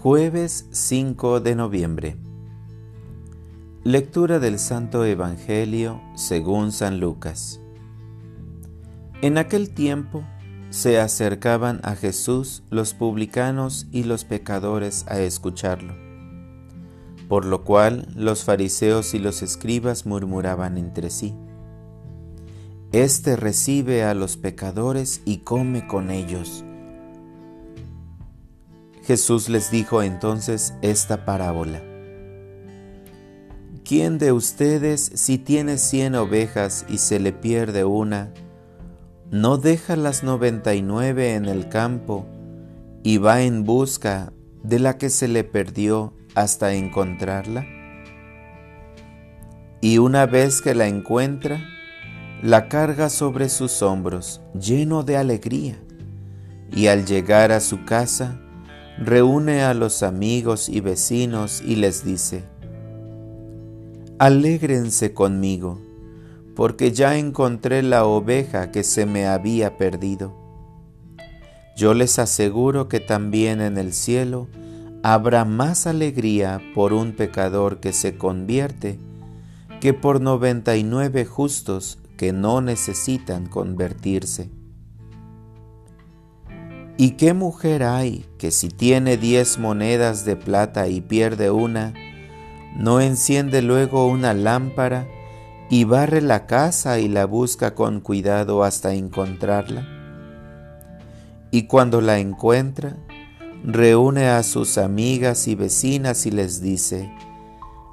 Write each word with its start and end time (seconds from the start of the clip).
Jueves 0.00 0.68
5 0.70 1.40
de 1.40 1.56
noviembre. 1.56 2.16
Lectura 3.82 4.38
del 4.38 4.60
Santo 4.60 5.04
Evangelio 5.04 6.00
según 6.14 6.70
San 6.70 7.00
Lucas. 7.00 7.60
En 9.22 9.38
aquel 9.38 9.70
tiempo 9.70 10.22
se 10.70 11.00
acercaban 11.00 11.80
a 11.82 11.96
Jesús 11.96 12.62
los 12.70 12.94
publicanos 12.94 13.88
y 13.90 14.04
los 14.04 14.24
pecadores 14.24 15.04
a 15.08 15.18
escucharlo, 15.18 15.96
por 17.28 17.44
lo 17.44 17.64
cual 17.64 18.06
los 18.14 18.44
fariseos 18.44 19.14
y 19.14 19.18
los 19.18 19.42
escribas 19.42 20.06
murmuraban 20.06 20.78
entre 20.78 21.10
sí. 21.10 21.34
Este 22.92 23.34
recibe 23.34 24.04
a 24.04 24.14
los 24.14 24.36
pecadores 24.36 25.22
y 25.24 25.38
come 25.38 25.88
con 25.88 26.12
ellos. 26.12 26.64
Jesús 29.08 29.48
les 29.48 29.70
dijo 29.70 30.02
entonces 30.02 30.74
esta 30.82 31.24
parábola. 31.24 31.80
¿Quién 33.82 34.18
de 34.18 34.32
ustedes, 34.32 35.00
si 35.14 35.38
tiene 35.38 35.78
cien 35.78 36.14
ovejas 36.14 36.84
y 36.90 36.98
se 36.98 37.18
le 37.18 37.32
pierde 37.32 37.86
una, 37.86 38.34
no 39.30 39.56
deja 39.56 39.96
las 39.96 40.24
noventa 40.24 40.74
y 40.74 40.82
nueve 40.82 41.36
en 41.36 41.46
el 41.46 41.70
campo 41.70 42.26
y 43.02 43.16
va 43.16 43.40
en 43.40 43.64
busca 43.64 44.30
de 44.62 44.78
la 44.78 44.98
que 44.98 45.08
se 45.08 45.26
le 45.26 45.42
perdió 45.42 46.12
hasta 46.34 46.74
encontrarla? 46.74 47.64
Y 49.80 49.96
una 49.96 50.26
vez 50.26 50.60
que 50.60 50.74
la 50.74 50.86
encuentra, 50.86 51.66
la 52.42 52.68
carga 52.68 53.08
sobre 53.08 53.48
sus 53.48 53.80
hombros, 53.80 54.42
lleno 54.52 55.02
de 55.02 55.16
alegría, 55.16 55.78
y 56.70 56.88
al 56.88 57.06
llegar 57.06 57.52
a 57.52 57.60
su 57.60 57.86
casa, 57.86 58.42
reúne 59.00 59.62
a 59.62 59.74
los 59.74 60.02
amigos 60.02 60.68
y 60.68 60.80
vecinos 60.80 61.62
y 61.64 61.76
les 61.76 62.04
dice, 62.04 62.44
Alégrense 64.18 65.14
conmigo, 65.14 65.80
porque 66.56 66.90
ya 66.90 67.16
encontré 67.16 67.82
la 67.82 68.04
oveja 68.04 68.72
que 68.72 68.82
se 68.82 69.06
me 69.06 69.26
había 69.26 69.76
perdido. 69.76 70.34
Yo 71.76 71.94
les 71.94 72.18
aseguro 72.18 72.88
que 72.88 72.98
también 72.98 73.60
en 73.60 73.78
el 73.78 73.92
cielo 73.92 74.48
habrá 75.04 75.44
más 75.44 75.86
alegría 75.86 76.60
por 76.74 76.92
un 76.92 77.12
pecador 77.12 77.78
que 77.78 77.92
se 77.92 78.18
convierte 78.18 78.98
que 79.80 79.94
por 79.94 80.20
noventa 80.20 80.76
y 80.76 80.82
nueve 80.82 81.24
justos 81.24 81.98
que 82.16 82.32
no 82.32 82.60
necesitan 82.60 83.46
convertirse. 83.46 84.50
¿Y 87.00 87.12
qué 87.12 87.32
mujer 87.32 87.84
hay 87.84 88.26
que 88.38 88.50
si 88.50 88.70
tiene 88.70 89.16
diez 89.16 89.56
monedas 89.56 90.24
de 90.24 90.34
plata 90.34 90.88
y 90.88 91.00
pierde 91.00 91.52
una, 91.52 91.94
no 92.76 93.00
enciende 93.00 93.62
luego 93.62 94.08
una 94.08 94.34
lámpara 94.34 95.06
y 95.70 95.84
barre 95.84 96.20
la 96.20 96.46
casa 96.46 96.98
y 96.98 97.06
la 97.06 97.24
busca 97.24 97.76
con 97.76 98.00
cuidado 98.00 98.64
hasta 98.64 98.94
encontrarla? 98.94 99.86
Y 101.52 101.68
cuando 101.68 102.00
la 102.00 102.18
encuentra, 102.18 102.96
reúne 103.62 104.30
a 104.30 104.42
sus 104.42 104.76
amigas 104.76 105.46
y 105.46 105.54
vecinas 105.54 106.26
y 106.26 106.32
les 106.32 106.60
dice, 106.60 107.08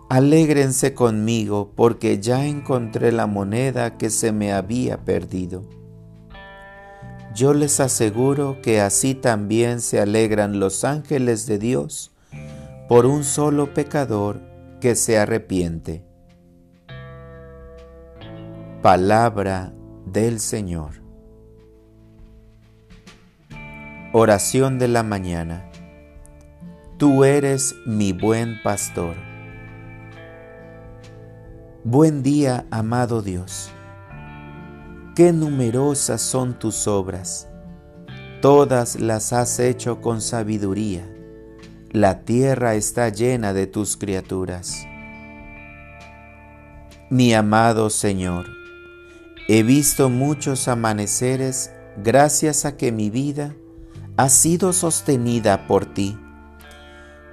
Alégrense 0.10 0.96
conmigo 0.96 1.74
porque 1.76 2.20
ya 2.20 2.48
encontré 2.48 3.12
la 3.12 3.28
moneda 3.28 3.98
que 4.00 4.10
se 4.10 4.32
me 4.32 4.52
había 4.52 5.06
perdido. 5.06 5.64
Yo 7.36 7.54
les 7.54 7.82
aseguro 7.82 8.62
que 8.62 8.80
así 8.80 9.14
también 9.14 9.82
se 9.82 10.00
alegran 10.00 10.58
los 10.58 10.86
ángeles 10.86 11.46
de 11.46 11.60
Dios 11.60 12.14
por 12.88 13.06
un 13.06 13.26
solo 13.26 13.74
pecador 13.74 14.40
que 14.80 14.96
se 14.96 15.18
arrepiente. 15.18 16.06
Palabra 18.82 19.74
del 20.06 20.40
Señor. 20.40 21.02
Oración 24.14 24.80
de 24.80 24.88
la 24.88 25.04
mañana. 25.04 25.70
Tú 26.98 27.26
eres 27.26 27.76
mi 27.86 28.14
buen 28.14 28.64
pastor. 28.64 29.18
Buen 31.84 32.24
día, 32.24 32.66
amado 32.72 33.22
Dios. 33.22 33.72
Qué 35.16 35.32
numerosas 35.32 36.22
son 36.22 36.60
tus 36.60 36.90
obras. 36.90 37.48
Todas 38.42 39.00
las 39.00 39.32
has 39.32 39.60
hecho 39.62 40.02
con 40.02 40.20
sabiduría. 40.20 41.10
La 41.94 42.26
tierra 42.26 42.76
está 42.76 43.08
llena 43.08 43.54
de 43.54 43.66
tus 43.66 43.96
criaturas. 43.96 44.86
Mi 47.10 47.34
amado 47.34 47.90
Señor, 47.90 48.48
he 49.48 49.64
visto 49.64 50.10
muchos 50.10 50.68
amaneceres 50.68 51.72
gracias 52.04 52.66
a 52.66 52.76
que 52.76 52.92
mi 52.92 53.10
vida 53.10 53.56
ha 54.18 54.28
sido 54.28 54.74
sostenida 54.74 55.66
por 55.66 55.86
ti, 55.86 56.20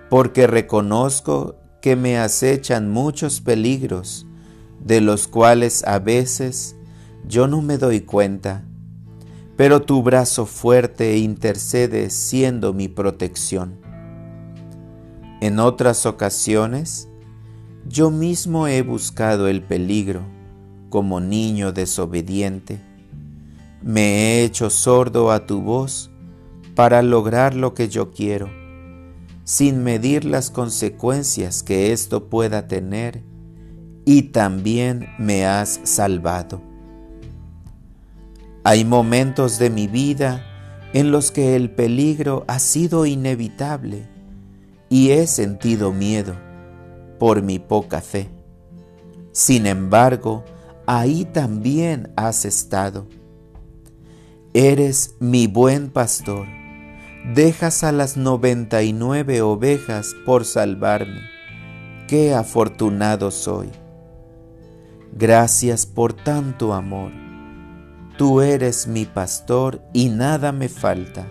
porque 0.09 0.47
reconozco 0.47 1.57
que 1.81 1.97
me 1.97 2.17
acechan 2.17 2.93
muchos 2.93 3.41
peligros 3.41 4.25
de 4.79 5.01
los 5.01 5.27
cuales 5.27 5.83
a 5.83 5.99
veces 5.99 6.77
yo 7.27 7.47
no 7.47 7.63
me 7.63 7.79
doy 7.79 8.01
cuenta, 8.01 8.65
pero 9.57 9.83
tu 9.83 10.03
brazo 10.03 10.47
fuerte 10.47 11.19
intercede 11.19 12.11
siendo 12.11 12.73
mi 12.73 12.89
protección. 12.89 13.79
En 15.41 15.59
otras 15.59 16.07
ocasiones, 16.07 17.09
yo 17.89 18.11
mismo 18.11 18.69
he 18.69 18.83
buscado 18.83 19.49
el 19.49 19.63
peligro 19.63 20.23
como 20.89 21.21
niño 21.21 21.73
desobediente. 21.73 22.81
Me 23.83 24.03
he 24.03 24.45
hecho 24.45 24.71
sordo 24.71 25.33
a 25.33 25.47
tu 25.47 25.61
voz 25.61 26.11
para 26.75 27.03
lograr 27.03 27.55
lo 27.55 27.75
que 27.75 27.89
yo 27.89 28.11
quiero, 28.13 28.49
sin 29.45 29.83
medir 29.83 30.25
las 30.25 30.51
consecuencias 30.51 31.63
que 31.63 31.93
esto 31.93 32.29
pueda 32.29 32.69
tener 32.69 33.23
y 34.05 34.23
también 34.23 35.09
me 35.19 35.47
has 35.47 35.81
salvado. 35.85 36.72
Hay 38.65 38.85
momentos 38.85 39.59
de 39.59 39.71
mi 39.71 39.89
vida 39.89 40.47
en 40.93 41.11
los 41.11 41.33
que 41.33 41.57
el 41.57 41.71
peligro 41.71 42.45
ha 42.47 42.59
sido 42.61 43.07
inevitable 43.07 44.09
y 44.89 45.11
he 45.11 45.27
sentido 45.27 45.93
miedo 45.93 46.35
por 47.19 47.43
mi 47.43 47.59
poca 47.59 48.01
fe. 48.01 48.29
Sin 49.33 49.67
embargo, 49.67 50.45
ahí 50.87 51.25
también 51.25 52.13
has 52.15 52.45
estado. 52.45 53.07
Eres 54.55 55.17
mi 55.19 55.47
buen 55.47 55.91
pastor. 55.91 56.47
Dejas 57.35 57.83
a 57.83 57.91
las 57.91 58.17
noventa 58.17 58.83
y 58.83 58.93
nueve 58.93 59.43
ovejas 59.43 60.15
por 60.27 60.45
salvarme. 60.45 61.23
Qué 62.07 62.35
afortunado 62.35 63.31
soy. 63.31 63.71
Gracias 65.13 65.87
por 65.87 66.13
tanto 66.13 66.75
amor. 66.75 67.11
Tú 68.23 68.41
eres 68.41 68.87
mi 68.87 69.05
pastor 69.05 69.83
y 69.93 70.09
nada 70.09 70.53
me 70.53 70.69
falta. 70.69 71.27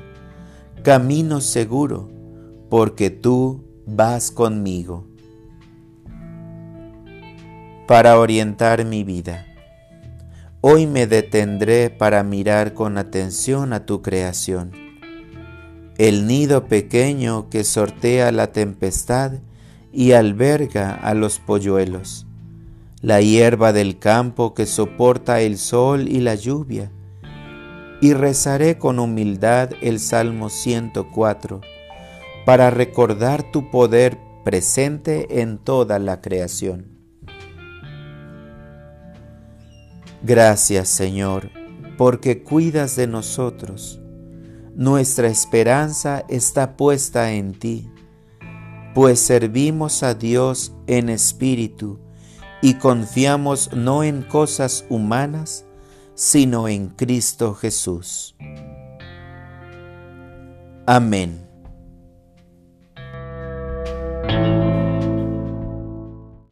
Camino 0.84 1.40
seguro 1.40 2.12
porque 2.70 3.10
tú 3.10 3.64
vas 3.86 4.30
conmigo. 4.30 5.08
Para 7.88 8.20
orientar 8.20 8.84
mi 8.84 9.06
vida. 9.06 9.46
Hoy 10.60 10.86
me 10.86 11.08
detendré 11.08 11.92
para 11.92 12.24
mirar 12.24 12.74
con 12.74 12.98
atención 12.98 13.72
a 13.72 13.86
tu 13.86 14.02
creación. 14.02 14.74
El 15.98 16.28
nido 16.28 16.66
pequeño 16.66 17.50
que 17.50 17.64
sortea 17.64 18.34
la 18.34 18.52
tempestad 18.52 19.36
y 19.94 20.12
alberga 20.12 20.94
a 20.94 21.14
los 21.14 21.40
polluelos 21.40 22.28
la 23.02 23.20
hierba 23.20 23.74
del 23.74 23.98
campo 23.98 24.54
que 24.54 24.68
soporta 24.68 25.42
el 25.42 25.58
sol 25.58 26.08
y 26.08 26.20
la 26.20 26.36
lluvia. 26.36 26.92
Y 28.00 28.14
rezaré 28.14 28.78
con 28.78 29.00
humildad 29.00 29.72
el 29.82 30.00
Salmo 30.00 30.50
104 30.50 31.62
para 32.46 32.70
recordar 32.70 33.52
tu 33.52 33.70
poder 33.70 34.18
presente 34.44 35.42
en 35.42 35.58
toda 35.58 36.00
la 36.00 36.22
creación. 36.22 36.88
Gracias 40.24 40.90
Señor, 40.90 41.50
porque 41.98 42.44
cuidas 42.44 42.96
de 42.96 43.08
nosotros. 43.08 44.00
Nuestra 44.76 45.28
esperanza 45.28 46.24
está 46.30 46.78
puesta 46.78 47.34
en 47.34 47.54
ti, 47.54 47.90
pues 48.96 49.20
servimos 49.20 50.02
a 50.02 50.14
Dios 50.14 50.74
en 50.88 51.10
espíritu 51.10 52.00
y 52.62 52.76
confiamos 52.76 53.74
no 53.74 54.04
en 54.04 54.22
cosas 54.22 54.86
humanas, 54.90 55.66
sino 56.16 56.68
en 56.68 56.90
Cristo 56.90 57.54
Jesús. 57.56 58.36
Amén. 60.86 61.51